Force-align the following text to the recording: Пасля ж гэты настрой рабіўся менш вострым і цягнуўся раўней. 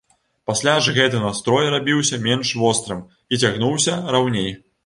Пасля 0.51 0.71
ж 0.85 0.93
гэты 0.95 1.19
настрой 1.25 1.69
рабіўся 1.75 2.21
менш 2.25 2.55
вострым 2.65 3.07
і 3.33 3.43
цягнуўся 3.43 3.99
раўней. 4.17 4.53